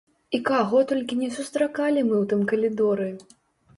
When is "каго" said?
0.47-0.79